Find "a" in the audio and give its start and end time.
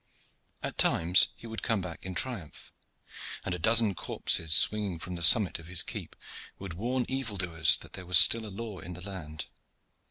3.53-3.59, 8.47-8.49